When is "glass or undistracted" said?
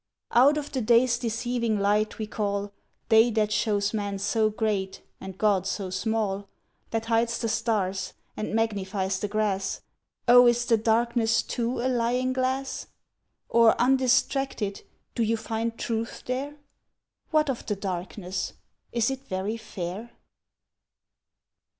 12.33-14.81